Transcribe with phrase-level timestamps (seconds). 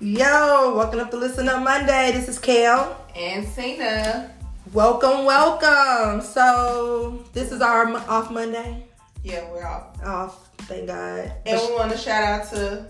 [0.00, 2.12] Yo, welcome up to Listen Up Monday.
[2.12, 3.04] This is Kel.
[3.16, 4.30] And Cena.
[4.72, 6.22] Welcome, welcome.
[6.22, 8.84] So, this is our off Monday.
[9.24, 10.00] Yeah, we're off.
[10.04, 11.32] Off, thank God.
[11.44, 12.86] And we want to shout out to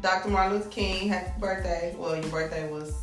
[0.00, 0.30] Dr.
[0.30, 1.10] Martin Luther King.
[1.10, 1.94] Happy birthday.
[1.98, 2.94] Well, your birthday was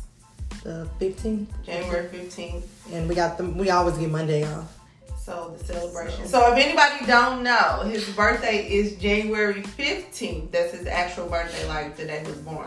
[0.64, 1.46] The 15th.
[1.64, 2.64] January 15th.
[2.92, 4.76] And we got them, we always get Monday off.
[5.16, 6.26] So the celebration.
[6.26, 10.50] So if anybody don't know, his birthday is January 15th.
[10.50, 12.66] That's his actual birthday, like the day he was born.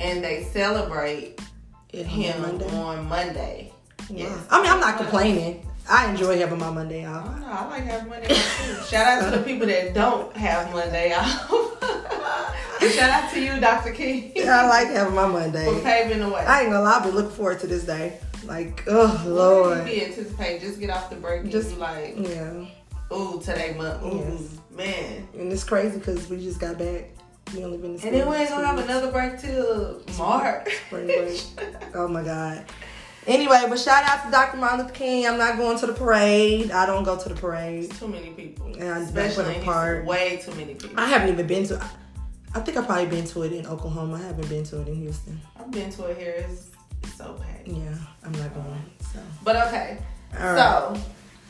[0.00, 1.40] And they celebrate
[1.92, 2.76] It him on Monday.
[2.76, 3.72] on Monday.
[4.08, 4.24] Yeah.
[4.28, 4.38] Yes.
[4.50, 5.66] I mean, I'm not complaining.
[5.88, 7.26] I enjoy having my Monday off.
[7.28, 7.46] Oh, know.
[7.46, 8.84] I like having Monday off too.
[8.96, 11.50] Shout out to the people that don't have Monday off.
[12.80, 13.92] shout out to you, Dr.
[13.92, 15.80] King, I like having my for Monday.
[15.82, 16.40] paving the way.
[16.44, 18.18] I ain't gonna lie, been looking forward to this day.
[18.44, 19.78] Like, oh, What Lord.
[19.78, 20.60] you be anticipating?
[20.66, 22.64] Just get off the break Just- like, Yeah.
[23.12, 24.58] ooh, today month, ooh, Yes.
[24.70, 25.28] man.
[25.34, 27.10] And it's crazy because we just got back.
[27.54, 30.68] We only been in And then we ain't gonna have another break till March.
[30.86, 31.42] Spring break.
[31.94, 32.64] Oh my God.
[33.26, 34.56] Anyway, but shout out to Dr.
[34.56, 35.26] Martin Luther King.
[35.26, 36.70] I'm not going to the parade.
[36.70, 37.90] I don't go to the parade.
[37.92, 38.74] too many people.
[38.76, 40.04] Yeah, I'm Especially in apart.
[40.06, 40.98] Way too many people.
[40.98, 41.84] I haven't even been to.
[42.54, 44.16] I think I've probably been to it in Oklahoma.
[44.16, 45.40] I haven't been to it in Houston.
[45.58, 46.44] I've been to it here.
[46.48, 46.66] It's,
[47.02, 47.68] it's so packed.
[47.68, 48.82] Yeah, I'm not going.
[49.12, 49.98] So, But okay.
[50.32, 50.56] right.
[50.56, 50.96] So,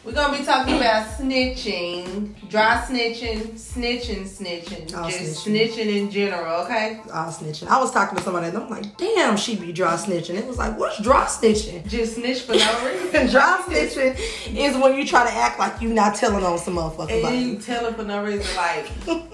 [0.04, 5.68] we're gonna be talking about snitching, dry snitching, snitching, snitching, All just snitching.
[5.70, 6.62] snitching in general.
[6.64, 7.68] Okay, all snitching.
[7.68, 10.36] I was talking to somebody and I'm like, damn, she be dry snitching.
[10.36, 11.86] It was like, what's dry snitching?
[11.86, 13.26] just snitch for no reason.
[13.28, 17.22] Dry snitching is when you try to act like you not telling on some motherfucker.
[17.24, 17.62] And you it.
[17.62, 18.46] tell it for no reason.
[18.56, 18.86] Like,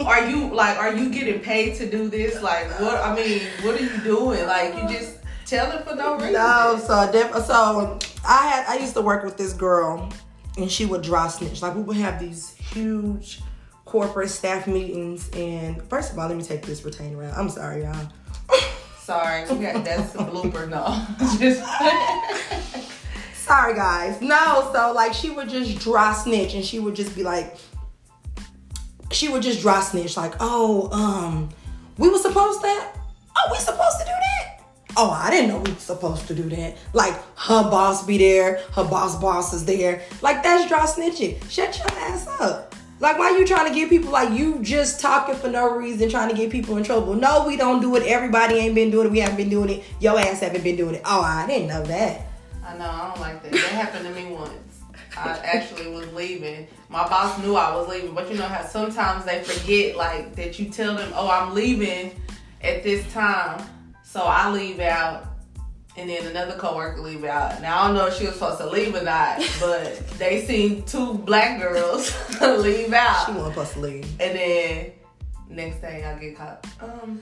[0.06, 2.42] are you like, are you getting paid to do this?
[2.42, 2.96] Like, what?
[2.96, 4.46] I mean, what are you doing?
[4.46, 6.32] Like, you just tell it for no reason.
[6.32, 10.08] No, so def- so I had I used to work with this girl,
[10.56, 11.62] and she would dry snitch.
[11.62, 13.40] Like we would have these huge
[13.84, 17.36] corporate staff meetings, and first of all, let me take this retainer out.
[17.36, 18.08] I'm sorry, y'all.
[18.98, 20.68] Sorry, we got that's a blooper.
[20.68, 21.06] No,
[21.38, 21.62] just
[23.34, 24.20] Sorry, guys.
[24.20, 27.56] No, so like she would just dry snitch, and she would just be like,
[29.12, 31.48] she would just dry snitch, like, oh, um,
[31.98, 32.66] we were supposed to.
[32.66, 34.35] Oh, we supposed to do that.
[34.98, 36.76] Oh, I didn't know we were supposed to do that.
[36.92, 40.02] Like her boss be there, her boss boss is there.
[40.22, 41.48] Like that's dry snitching.
[41.50, 42.74] Shut your ass up.
[42.98, 46.30] Like why you trying to get people like you just talking for no reason, trying
[46.30, 47.14] to get people in trouble?
[47.14, 48.04] No, we don't do it.
[48.06, 49.12] Everybody ain't been doing it.
[49.12, 49.84] We haven't been doing it.
[50.00, 51.02] Your ass haven't been doing it.
[51.04, 52.26] Oh, I didn't know that.
[52.64, 53.52] I know I don't like that.
[53.52, 54.52] That happened to me once.
[55.14, 56.66] I actually was leaving.
[56.88, 60.58] My boss knew I was leaving, but you know how sometimes they forget like that
[60.58, 62.12] you tell them, "Oh, I'm leaving
[62.62, 63.62] at this time."
[64.16, 65.26] So I leave out
[65.98, 67.60] and then another coworker leave out.
[67.60, 70.84] Now I don't know if she was supposed to leave or not, but they seen
[70.84, 73.26] two black girls leave out.
[73.26, 74.04] She wasn't supposed to leave.
[74.18, 74.92] And then
[75.50, 76.66] next thing I get caught.
[76.80, 77.20] Um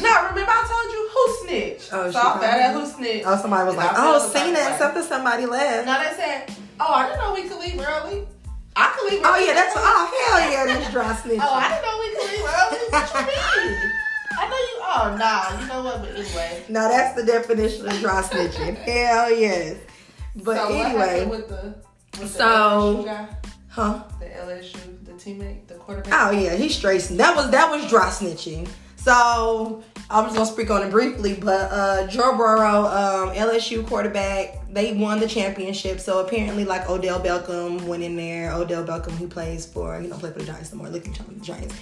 [0.00, 1.92] no, remember I told you who snitched.
[1.92, 3.24] Oh, so I found out who snitched.
[3.24, 6.94] Oh, somebody was like, I "Oh, Cena like- accepted somebody left." no, they said, "Oh,
[6.94, 8.26] I didn't know we could leave early.
[8.74, 11.38] I could leave Early Oh yeah, that's oh hell yeah, that's dry snitching.
[11.40, 12.78] Oh, I didn't know we could leave early.
[12.90, 13.92] What you mean?
[14.38, 14.78] I know you.
[14.90, 15.60] Oh, nah.
[15.60, 16.00] You know what?
[16.02, 16.64] But anyway.
[16.68, 18.76] now that's the definition of dry snitching.
[18.84, 19.76] hell yes.
[20.36, 21.74] But so what happened anyway, with the
[22.20, 23.28] with So- the LSU guy,
[23.68, 24.02] huh?
[24.20, 26.12] the LSU, the teammate, the quarterback.
[26.14, 27.02] Oh yeah, he's straight.
[27.02, 28.68] That was that was dry snitching.
[28.96, 34.68] So I was gonna speak on it briefly, but uh Joe Burrow, um, LSU quarterback,
[34.72, 35.98] they won the championship.
[36.00, 38.52] So apparently, like Odell Beckham went in there.
[38.52, 40.88] Odell Beckham, who plays for he don't play for the Giants no more.
[40.90, 41.74] Look at the Giants,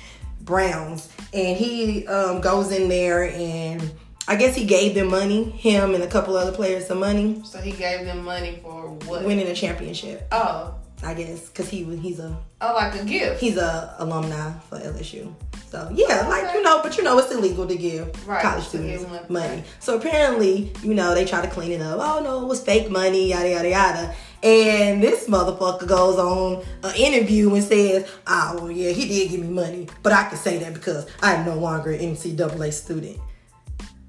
[0.46, 3.92] Browns, and he um, goes in there and.
[4.28, 7.58] I guess he gave them money, him and a couple other players some money, So
[7.60, 9.22] he gave them money for what?
[9.22, 10.26] winning a championship.
[10.32, 10.74] Oh,
[11.04, 13.40] I guess because he he's a oh, like a gift.
[13.40, 15.32] he's a alumni for LSU.
[15.70, 19.04] So yeah, like you know, but you know it's illegal to give Right, college students
[19.28, 19.62] money.
[19.78, 22.00] So apparently, you know, they try to clean it up.
[22.02, 24.14] Oh no, it was fake money, yada yada yada.
[24.46, 29.40] And this motherfucker goes on an interview and says, "Oh well, yeah, he did give
[29.40, 33.18] me money, but I can say that because I'm no longer an NCAA student."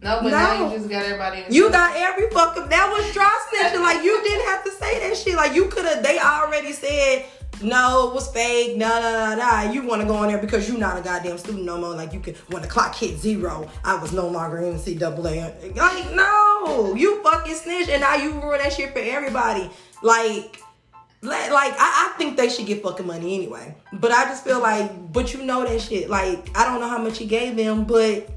[0.04, 0.30] no, but No.
[0.30, 1.42] now you just got everybody.
[1.42, 3.81] In You got every fucking that was dry snitching.
[3.81, 5.34] Like you didn't have to say that shit.
[5.36, 6.04] Like you could have.
[6.04, 7.25] They already said
[7.62, 8.78] no, it was fake.
[8.78, 9.72] Nah, nah, nah, nah.
[9.72, 11.95] You want to go in there because you're not a goddamn student no more.
[11.95, 15.75] Like you can when the clock hit zero, I was no longer NCAA.
[15.75, 19.69] Like no, you fucking snitch, and now you ruin that shit for everybody.
[20.02, 20.62] Like.
[21.24, 23.76] Like, I, I think they should get fucking money anyway.
[23.92, 26.12] But I just feel like, but you know that shit.
[26.12, 28.30] Like, I don't know how much he gave them, but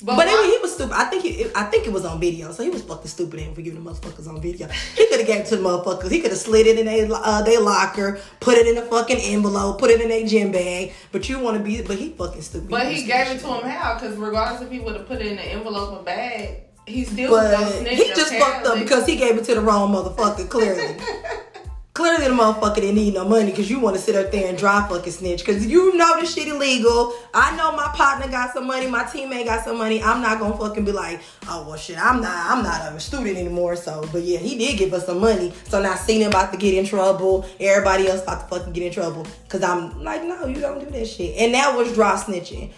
[0.00, 0.94] But, But why- he was stupid.
[0.94, 3.52] I think he, I think it was on video, so he was fucking stupid and
[3.56, 4.68] for giving the motherfuckers on video.
[4.96, 6.08] He could have gave it to the motherfuckers.
[6.12, 9.18] He could have slid it in their uh, they locker, put it in a fucking
[9.18, 10.92] envelope, put it in a gym bag.
[11.10, 12.70] But you want to be, but he fucking stupid.
[12.70, 13.94] But he was gave it to him how?
[13.94, 17.30] Because regardless if he would have put it in an envelope or bag, he still
[17.30, 20.48] But he just fucked up because he gave it to the wrong motherfucker.
[20.48, 20.96] Clearly,
[21.98, 24.56] clearly the motherfucker didn't need no money because you want to sit up there and
[24.56, 27.12] dry fucking snitch because you know this shit illegal.
[27.34, 30.00] I know my partner got some money, my teammate got some money.
[30.02, 33.36] I'm not gonna fucking be like, oh well, shit, I'm not, I'm not a student
[33.36, 33.74] anymore.
[33.74, 35.52] So, but yeah, he did give us some money.
[35.64, 38.84] So now seeing him about to get in trouble, everybody else about to fucking get
[38.84, 41.36] in trouble because I'm like, no, you don't do that shit.
[41.36, 42.70] And that was dry snitching.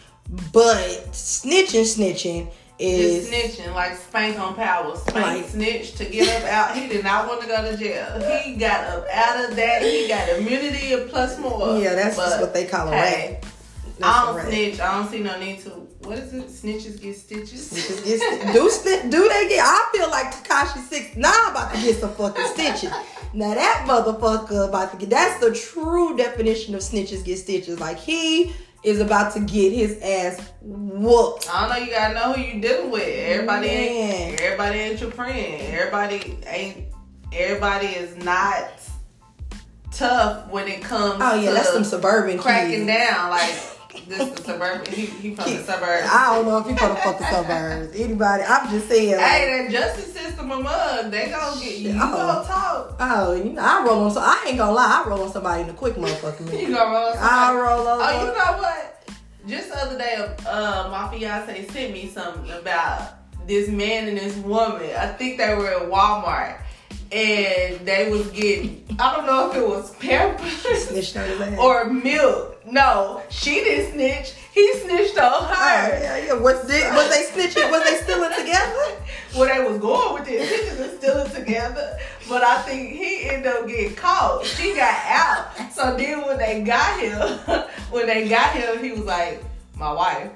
[0.52, 4.96] But snitching, snitching is Just snitching like Spank on Power.
[4.96, 6.76] Spank Like- snitched to get up out.
[6.76, 8.06] He did not want to go to jail.
[8.42, 9.82] He got up out of that.
[9.82, 11.78] He got immunity and plus more.
[11.78, 13.42] Yeah, that's just what they call a hey, rat.
[13.98, 14.80] That's I don't snitch.
[14.80, 15.70] I don't see no need to.
[16.00, 16.46] What is it?
[16.48, 17.70] Snitches get stitches.
[17.70, 19.62] Just get- do sti- do they get?
[19.62, 22.90] I feel like Tekashi six nine about to get some fucking stitches.
[23.34, 25.10] Now that motherfucker about to get.
[25.10, 27.78] That's the true definition of snitches get stitches.
[27.78, 31.48] Like he is about to get his ass whooped.
[31.50, 31.84] I don't know.
[31.84, 33.02] You gotta know who you dealing with.
[33.06, 33.76] Everybody Man.
[33.76, 34.40] ain't.
[34.40, 35.62] Everybody ain't your friend.
[35.74, 36.86] Everybody ain't.
[37.32, 38.70] Everybody is not
[39.92, 41.20] tough when it comes.
[41.22, 42.86] Oh yeah, to that's some suburban cracking kids.
[42.86, 43.30] down.
[43.30, 43.54] Like
[44.08, 44.92] this is suburban.
[44.92, 46.08] He, he from the suburbs.
[46.10, 47.96] I don't know if he from the fucking suburbs.
[47.96, 48.42] Anybody?
[48.44, 49.16] I'm just saying.
[49.16, 51.10] Like, Hey, that justice system a mug.
[51.10, 51.90] They gonna get you.
[51.94, 52.16] Oh.
[52.16, 52.96] gonna talk.
[53.00, 54.10] oh, you know, I roll on.
[54.10, 55.02] So I ain't gonna lie.
[55.04, 56.60] I roll on somebody in a quick motherfucking minute.
[56.68, 57.08] You gonna roll.
[57.08, 57.28] I somebody.
[57.30, 58.02] I roll over.
[58.04, 59.08] Oh, you know what?
[59.46, 63.14] Just the other day, uh, my fiance sent me something about
[63.46, 64.90] this man and this woman.
[64.96, 66.58] I think they were at Walmart.
[67.12, 70.52] And they was getting, I don't know if it was Pampers
[70.86, 71.58] Snitched on his ass.
[71.58, 72.59] or milk.
[72.70, 74.32] No, she didn't snitch.
[74.52, 76.00] He snitched on Oh, her.
[76.00, 76.32] yeah, yeah.
[76.34, 77.70] Was they, was they snitching?
[77.70, 78.96] Was they still in together?
[79.34, 81.98] Where they was going with this, he just still together.
[82.28, 84.44] But I think he ended up getting caught.
[84.44, 85.72] She got out.
[85.72, 87.38] So then when they got him,
[87.90, 89.42] when they got him, he was like,
[89.76, 90.30] my wife.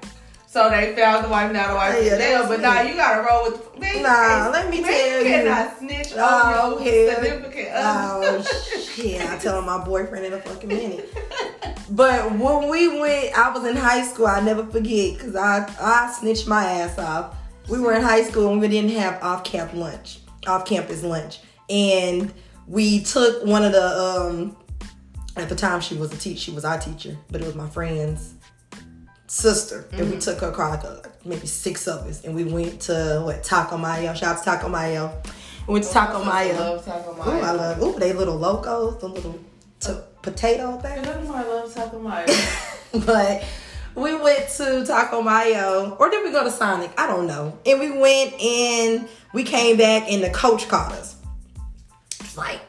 [0.55, 2.47] So they found the wife, now the wife Yeah, jail.
[2.47, 2.63] But me.
[2.65, 4.03] nah, you gotta roll with man.
[4.05, 5.19] Nah, let me man, tell you.
[5.19, 7.23] you cannot snitch Oh, on your hell.
[7.25, 8.43] significant Oh other.
[8.81, 9.21] shit!
[9.29, 11.13] I tell my boyfriend in a fucking minute.
[11.91, 14.29] But when we went, I was in high school.
[14.29, 17.35] I never forget because I I snitched my ass off.
[17.69, 21.41] We were in high school and we didn't have off camp lunch, off campus lunch,
[21.69, 22.33] and
[22.69, 24.57] we took one of the um.
[25.37, 26.39] At the time, she was a teacher.
[26.39, 28.35] She was our teacher, but it was my friend's
[29.35, 32.81] sister, and we took her car, like uh, maybe six of us, and we went
[32.83, 34.15] to what Taco Mayo.
[34.15, 35.13] Shout out to Taco Mayo.
[35.67, 36.55] We went to Taco I Mayo.
[36.59, 37.83] love Taco Mayo Ooh, I love.
[37.83, 39.39] Ooh, they little locos, the little
[39.81, 39.93] t-
[40.23, 41.05] potato thing.
[41.05, 42.27] I love Taco Mayo.
[43.07, 43.45] but
[43.97, 46.93] we went to Taco Mayo, or did we go to Sonic?
[46.97, 47.59] I don't know.
[47.67, 51.17] And we went and we came back, and the coach called us.
[52.21, 52.61] It's like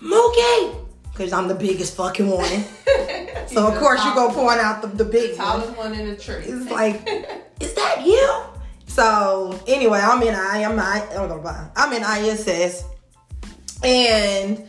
[0.00, 2.64] Mookie, because I'm the biggest fucking one.
[3.48, 5.46] So of course you go point out the, the big one.
[5.46, 6.44] Tallest one in the tree.
[6.44, 7.06] It's like,
[7.60, 8.42] is that you?
[8.86, 11.70] So anyway, I'm in I I'm I I'm gonna lie.
[11.76, 12.84] I'm in ISS,
[13.82, 14.66] and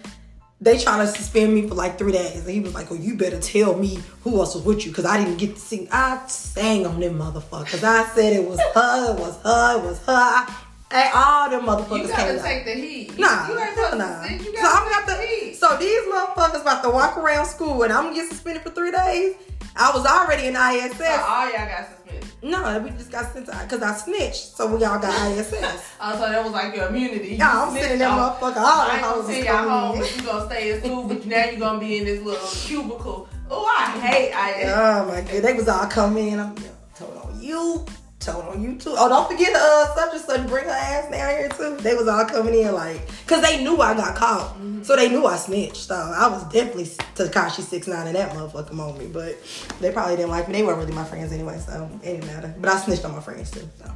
[0.62, 2.46] they trying to suspend me for like three days.
[2.46, 5.06] And he was like, "Oh, you better tell me who else was with you, because
[5.06, 5.90] I didn't get to sing.
[5.92, 7.84] I sang on them motherfuckers.
[7.84, 10.48] I said it was her, it was her, it was her.
[10.94, 12.45] I, I- all them motherfuckers you gotta out.
[12.45, 13.18] take the heat.
[13.19, 14.22] Nah, you ain't nah.
[14.22, 14.42] to sit.
[14.56, 15.22] So I'm gotta got the to.
[15.28, 15.56] heat.
[15.56, 18.92] So these motherfuckers about to walk around school, and I'm gonna get suspended for three
[18.92, 19.36] days.
[19.75, 20.98] I was already in ISS.
[20.98, 22.29] So all y'all got suspended.
[22.44, 25.53] No, we just got sent because I snitched, so we all got ISS.
[26.00, 27.29] Oh, so that was like your immunity.
[27.29, 28.39] You Yeah, I'm sitting there, off.
[28.39, 28.58] motherfucker.
[28.58, 31.46] All I the houses send y'all home, but you gonna stay in school, but now
[31.46, 33.27] you gonna be in this little cubicle.
[33.50, 34.63] Oh, I hate I.
[34.74, 36.39] Oh my god, they was all coming in.
[36.39, 36.63] I'm yo,
[36.96, 37.86] told on you,
[38.25, 38.94] told on you too.
[38.98, 41.77] Oh, don't forget uh such and such bring her ass down here too.
[41.77, 45.25] They was all coming in like, cause they knew I got caught, so they knew
[45.25, 45.77] I snitched.
[45.77, 49.13] So I was definitely Tekashi six nine in that motherfucking moment.
[49.13, 49.38] But
[49.80, 50.53] they probably didn't like me.
[50.53, 52.53] They weren't really my friends anyway, so it didn't matter.
[52.60, 53.68] But I snitched on my friends too.
[53.77, 53.92] So.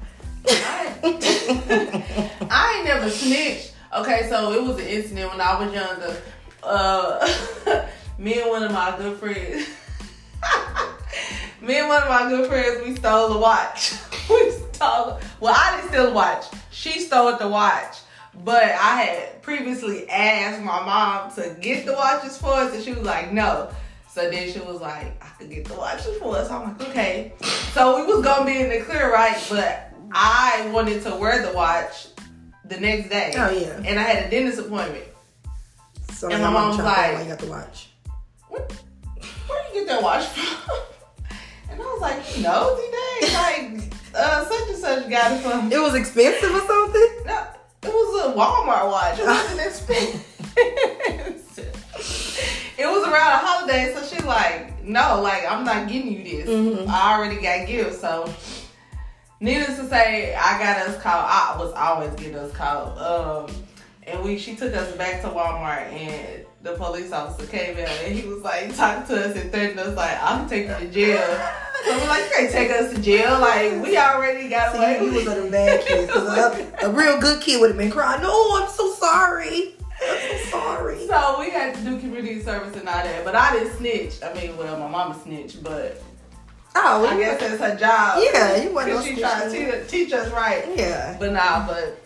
[0.50, 0.94] I,
[2.50, 3.74] I ain't never snitched.
[3.96, 6.22] Okay, so it was an incident when I was younger.
[6.62, 7.86] Uh,
[8.18, 9.68] me and one of my good friends.
[11.62, 13.94] me and one of my good friends, we stole a watch.
[14.30, 15.20] We stole.
[15.40, 16.46] Well, I didn't steal a watch.
[16.72, 17.98] She stole the watch.
[18.44, 22.94] But I had previously asked my mom to get the watches for us, and she
[22.94, 23.70] was like, no.
[24.10, 26.50] So then she was like, I could get the watches for us.
[26.50, 27.34] I'm like, okay.
[27.74, 29.38] So we was gonna be in the clear, right?
[29.50, 32.08] But I wanted to wear the watch
[32.66, 33.34] the next day.
[33.38, 33.82] Oh, yeah.
[33.86, 35.06] And I had a dentist appointment.
[36.14, 37.90] So And my I'm mom's trying to figure out like- why you got the watch.
[38.50, 38.84] What,
[39.48, 40.80] where you get that watch from?
[41.70, 43.77] And I was like, you know, today, like,
[44.18, 45.72] uh, such and such got it from.
[45.72, 47.10] It was expensive or something.
[47.26, 47.48] No,
[47.84, 49.20] it was a Walmart watch.
[49.20, 50.26] It wasn't expensive.
[52.78, 56.50] it was around a holiday, so she's like, "No, like I'm not getting you this.
[56.50, 56.88] Mhm.
[56.88, 58.32] I already got gifts." So,
[59.40, 61.26] needless to say, I got us called.
[61.28, 62.98] I was always getting us called.
[62.98, 63.56] Um,
[64.04, 68.14] and we she took us back to Walmart, and the police officer came in, and
[68.16, 71.50] he was like talking to us and threatening us like, "I'm taking you to jail."
[71.86, 73.40] So we're like, "You can't take us to jail.
[73.40, 76.12] Like we already got away." See, he with was it." one of them bad kids.
[76.12, 76.38] 'cause
[76.84, 78.22] a, a real good kid would have been crying.
[78.22, 79.76] No, I'm so sorry.
[80.02, 80.98] I'm so sorry.
[81.08, 84.22] So we had to do community service and all that, but I didn't snitch.
[84.22, 86.02] I mean, well, my mama snitched, but
[86.76, 88.22] Oh, I guess that's her job.
[88.22, 90.66] Yeah, you wasn't she trying to teach us right.
[90.76, 91.16] Yeah.
[91.18, 91.98] But nah, but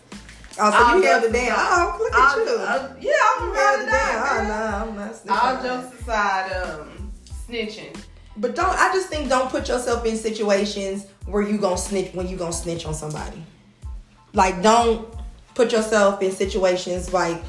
[0.60, 1.58] Oh, so I'll you held it just- down.
[1.58, 2.58] Oh, look at I'll- you.
[2.60, 4.24] I'll- yeah, I'm You gonna held it it down.
[4.24, 4.48] Oh, down.
[4.48, 5.43] no, I'm not snitching.
[5.43, 7.12] All jokes aside, um,
[7.50, 7.96] snitching.
[8.38, 12.27] But don't I just think don't put yourself in situations where you gonna snitch when
[12.27, 13.43] you gonna snitch on somebody.
[14.34, 15.08] Like don't
[15.53, 17.41] put yourself in situations like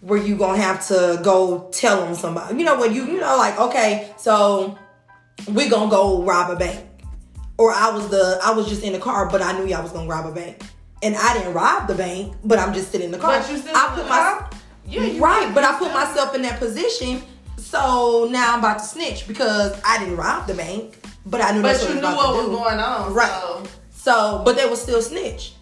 [0.00, 2.58] where you gonna have to go tell them somebody.
[2.58, 4.76] You know when you you know like okay so
[5.48, 6.84] we gonna go rob a bank,
[7.56, 9.92] or I was the I was just in the car but I knew y'all was
[9.92, 10.60] gonna rob a bank.
[11.02, 13.40] And I didn't rob the bank, but I'm just sitting in the car.
[13.40, 14.50] But you still I in put the my car?
[14.86, 17.22] Yeah, right, but I put myself in that position.
[17.56, 21.62] So now I'm about to snitch because I didn't rob the bank, but I knew
[21.62, 22.52] But what you knew what was do.
[22.52, 23.14] going on.
[23.14, 23.30] Right.
[23.30, 23.64] So.
[23.92, 25.52] So, but they was still snitch.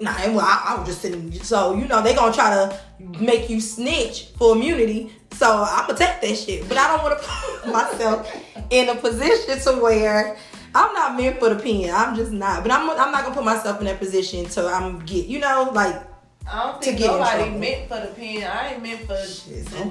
[0.00, 1.30] Nah, and well, I, I was just sitting.
[1.32, 2.80] So you know they're gonna try to
[3.22, 5.12] make you snitch for immunity.
[5.32, 8.94] So I'm gonna take that shit, but I don't want to put myself in a
[8.96, 10.36] position to where
[10.74, 11.94] I'm not meant for the pen.
[11.94, 12.62] I'm just not.
[12.62, 15.70] But I'm I'm not gonna put myself in that position to I'm get you know
[15.72, 16.02] like
[16.50, 18.42] I don't think nobody meant for the pen.
[18.44, 19.16] I ain't meant for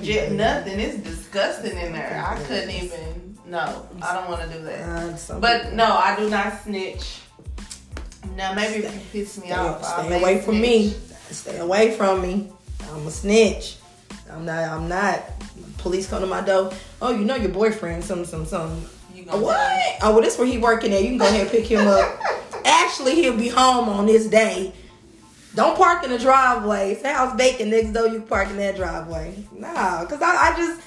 [0.04, 0.80] Shit, nothing.
[0.80, 2.24] It's disgusting in there.
[2.26, 3.38] I couldn't even.
[3.46, 5.30] No, I don't want to do that.
[5.30, 7.20] uh, But no, I do not snitch.
[8.36, 10.96] Now maybe if you piss me Stay, off, stay away from me.
[11.30, 12.50] Stay away from me.
[12.92, 13.78] I'm a snitch.
[14.32, 14.64] I'm not.
[14.64, 15.24] I'm not.
[15.80, 16.72] Police come to my door.
[17.02, 18.04] Oh, you know your boyfriend.
[18.04, 18.86] Some, some, some.
[19.26, 19.98] You What?
[20.02, 21.02] Oh, well, this where he working at.
[21.02, 22.20] You can go ahead and pick him up.
[22.66, 24.74] Actually, he'll be home on this day.
[25.56, 26.96] Don't park in the driveway.
[26.96, 28.08] Say house vacant next door.
[28.08, 29.46] You park in that driveway.
[29.52, 30.82] Nah, cause I, I just,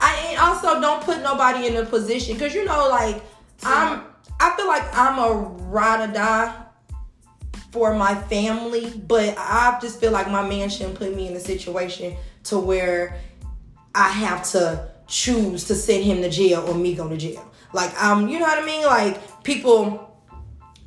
[0.00, 2.36] I and also don't put nobody in a position.
[2.36, 3.22] Cause you know, like
[3.62, 4.02] I'm,
[4.40, 6.54] I feel like I'm a ride or die
[7.70, 11.40] for my family, but I just feel like my man shouldn't put me in a
[11.40, 13.20] situation to where
[13.94, 17.47] I have to choose to send him to jail or me go to jail.
[17.72, 18.84] Like um, you know what I mean?
[18.84, 20.08] Like people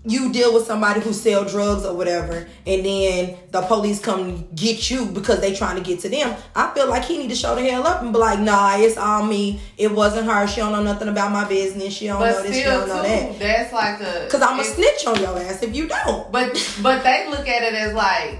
[0.04, 4.90] you deal with somebody who sell drugs or whatever, and then the police come get
[4.90, 6.36] you because they trying to get to them.
[6.56, 8.98] I feel like he need to show the hell up and be like, nah, it's
[8.98, 9.62] all me.
[9.78, 10.48] It wasn't her.
[10.48, 11.94] She don't know nothing about my business.
[11.94, 12.58] She don't know But this.
[12.58, 13.38] She don't know that.
[13.38, 14.28] that's like a.
[14.28, 16.32] Cause I'm a snitch on your ass if you don't.
[16.32, 18.40] But but they look at it as like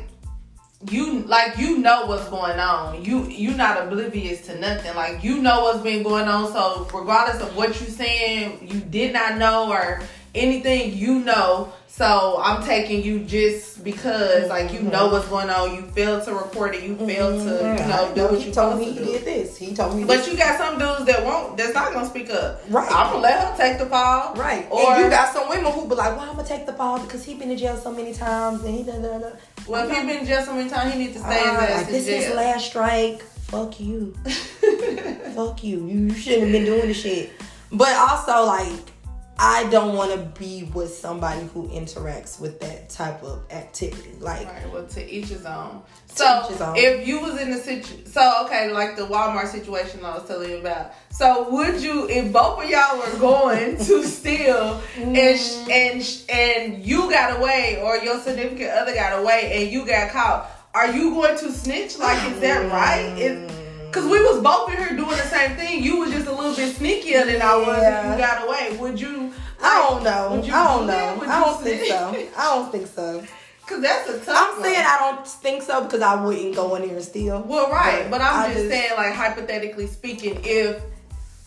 [0.90, 3.04] you like you know what's going on.
[3.04, 4.96] You you're not oblivious to nothing.
[4.96, 6.52] Like you know what's been going on.
[6.52, 10.02] So regardless of what you're saying, you did not know or
[10.34, 11.74] anything you know.
[11.88, 15.76] So I'm taking you just because like you know what's going on.
[15.76, 16.84] You failed to report it.
[16.84, 17.06] You mm-hmm.
[17.06, 19.58] failed to you know do what he you told me to he did this.
[19.58, 20.30] He told me But this.
[20.30, 21.58] you got some dudes that won't.
[21.58, 22.62] That's not gonna speak up.
[22.70, 22.90] Right.
[22.90, 24.34] I'm gonna let her take the fall.
[24.36, 24.68] Right.
[24.72, 26.98] Or and you got some women who be like, well, I'm gonna take the fall
[27.00, 29.32] because he been in jail so many times and he da.
[29.68, 31.88] Well, if he been jail so many times, he need to stay his ass like
[31.88, 33.22] this is last strike.
[33.22, 34.14] Fuck you.
[35.36, 35.86] Fuck you.
[35.86, 37.32] You shouldn't have been doing the shit.
[37.72, 38.91] But also like
[39.40, 44.12] I don't want to be with somebody who interacts with that type of activity.
[44.20, 45.82] Like Right, well, to each his own.
[46.14, 46.76] So, each his own.
[46.78, 50.50] if you was in the situation, so okay, like the Walmart situation I was telling
[50.52, 50.92] you about.
[51.12, 55.72] So, would you, if both of y'all were going to steal, and sh- mm-hmm.
[55.72, 60.12] and sh- and you got away, or your significant other got away, and you got
[60.12, 61.98] caught, are you going to snitch?
[61.98, 63.18] Like, is that right?
[63.18, 63.58] Is, mm.
[63.92, 65.84] Cause we was both in here doing the same thing.
[65.84, 68.12] You was just a little bit sneakier than I was, and Yeah.
[68.14, 68.78] you got away.
[68.78, 69.21] Would you?
[69.64, 70.42] I don't know.
[70.54, 71.24] I don't know.
[71.28, 72.28] I don't think so.
[72.38, 73.24] I don't think so.
[73.68, 74.36] Cause that's a tough.
[74.38, 74.64] I'm one.
[74.64, 77.42] saying I don't think so because I wouldn't go in there and steal.
[77.48, 80.82] Well, right, but I'm I just, saying, like hypothetically speaking, if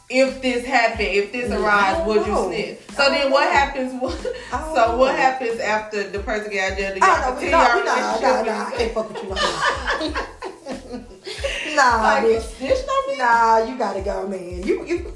[0.08, 2.48] if this happened, if this arrives, would you know.
[2.48, 2.78] snitch?
[2.90, 3.50] I So then, what know.
[3.52, 3.92] happens?
[4.00, 5.16] What, don't so what know.
[5.16, 6.94] happens after the person get out jail?
[6.94, 7.40] Do I y'all don't know.
[7.40, 8.46] continue No, your we nah, nah, relationship?
[8.46, 8.66] nah.
[8.66, 9.28] I can't fuck with you.
[10.14, 11.74] No.
[11.76, 12.60] nah, Like bitch.
[13.08, 13.18] me?
[13.18, 14.62] Nah, you gotta go, man.
[14.62, 15.12] You you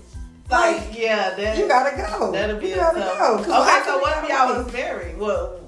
[0.51, 2.33] Like like yeah, that you gotta go.
[2.33, 3.47] that'll be you gotta tough.
[3.47, 3.63] go.
[3.63, 5.19] Okay, so what if y'all was married?
[5.19, 5.61] Well,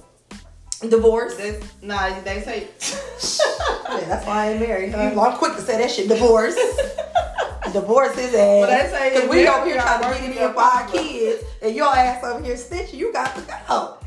[0.89, 1.37] divorce?
[1.37, 2.19] that's nah.
[2.21, 2.69] They say
[3.91, 4.93] Yeah, that's why I ain't married.
[4.93, 5.13] Huh?
[5.15, 6.09] Well, I'm quick to say that shit.
[6.09, 6.57] Divorce.
[7.73, 8.91] Divorce his ass.
[8.91, 10.89] say Because we over here trying to get in together.
[10.91, 12.95] kids, and your ass over here snitching.
[12.95, 14.00] You got to go.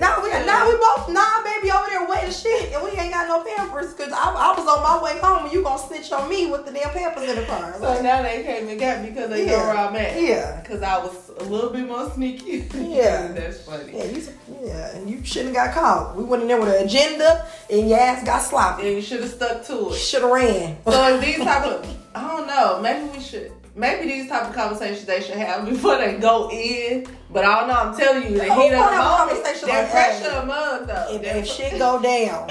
[0.00, 3.12] Now we now we both nah baby over there wet as shit and we ain't
[3.12, 6.10] got no pampers because I, I was on my way home and you gonna snitch
[6.10, 7.74] on me with the damn pampers in the car.
[7.78, 10.20] So now they came and got me because they know where I'm at.
[10.20, 10.60] Yeah.
[10.62, 12.66] Because I was a little bit more sneaky.
[12.90, 13.28] Yeah.
[13.28, 13.92] That's funny.
[13.96, 14.22] Yeah, you,
[14.62, 16.16] yeah, and you shouldn't have got caught.
[16.16, 18.88] We went in there with an agenda and your ass got sloppy.
[18.88, 19.94] And you should have stuck to it.
[19.96, 20.78] Should have ran.
[20.84, 25.04] So these type of, I don't know, maybe we should, maybe these type of conversations
[25.06, 27.06] they should have before they go in.
[27.30, 27.74] But I don't know.
[27.74, 30.42] I'm telling you, the Who heat of the wanna have conversation that like pressure that?
[30.42, 31.06] a mug though.
[31.14, 32.48] if, if shit go down,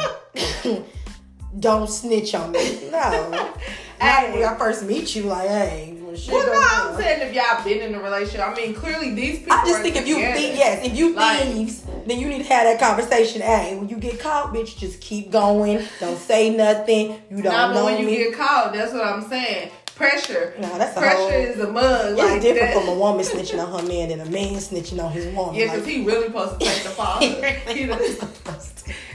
[1.59, 2.89] don't snitch on me.
[2.91, 3.53] No.
[4.01, 4.31] Hey.
[4.33, 7.01] when I first meet you, like, hey, Well, no, I'm down.
[7.01, 9.51] saying if y'all been in a relationship, I mean, clearly these people.
[9.57, 12.53] I just think if you think yes, if you Like- thieves, then you need to
[12.53, 13.41] have that conversation.
[13.41, 15.83] Hey, when you get caught, bitch, just keep going.
[15.99, 17.21] Don't say nothing.
[17.29, 19.69] You don't Nah, but know when you get caught, that's what I'm saying.
[19.99, 20.53] Pressure.
[20.59, 22.11] Nah, that's pressure whole- is a mug.
[22.13, 22.79] it's like different that.
[22.85, 25.55] from a woman snitching on her man than a man snitching on his woman.
[25.55, 27.19] Yeah, Like- because he really supposed to take the fall.
[27.19, 27.27] He
[27.85, 28.29] the-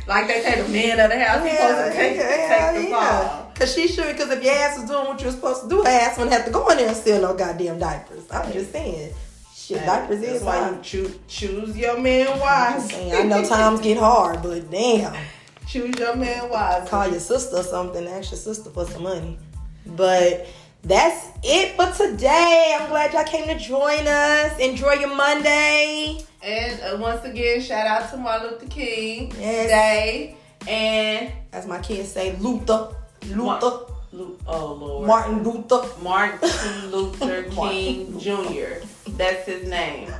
[0.06, 3.50] like they say, the man of the house, he supposed to take, take the fall.
[3.54, 4.14] Cause she should.
[4.18, 6.36] Cause if your ass was doing what you were supposed to do, her ass wouldn't
[6.36, 8.24] have to go in there and steal no goddamn diapers.
[8.30, 9.14] I'm just saying,
[9.54, 12.90] shit, diapers is why you choose, choose your man I'm wise.
[12.90, 15.14] saying, I know times get hard, but damn,
[15.66, 16.86] choose your man wise.
[16.90, 18.06] call your sister or something.
[18.06, 19.38] Ask your sister for some money.
[19.86, 20.46] But
[20.84, 22.76] that's it for today.
[22.78, 24.58] I'm glad y'all came to join us.
[24.58, 26.24] Enjoy your Monday.
[26.42, 29.68] And uh, once again, shout out to Martin Luther King Yes.
[29.68, 30.36] Day
[30.68, 32.94] and As my kids say, Luther,
[33.28, 35.88] Luther, Lu- oh Lord, Martin Luther.
[36.02, 38.84] Martin Luther King Jr.
[39.12, 40.12] That's his name.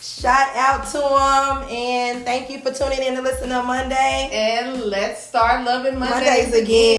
[0.00, 4.28] Shout out to them and thank you for tuning in to listen on Monday.
[4.32, 6.98] And let's start loving Mondays, Mondays again.